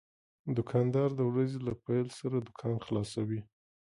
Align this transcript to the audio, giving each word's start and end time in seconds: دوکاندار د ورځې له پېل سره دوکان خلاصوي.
دوکاندار 0.55 1.09
د 1.15 1.21
ورځې 1.31 1.59
له 1.67 1.73
پېل 1.85 2.07
سره 2.19 2.35
دوکان 2.47 2.75
خلاصوي. 2.85 3.41